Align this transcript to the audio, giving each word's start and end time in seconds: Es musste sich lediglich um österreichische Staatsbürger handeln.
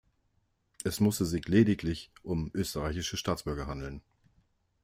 Es 0.83 0.99
musste 0.99 1.27
sich 1.27 1.47
lediglich 1.47 2.09
um 2.23 2.49
österreichische 2.55 3.17
Staatsbürger 3.17 3.67
handeln. 3.67 4.01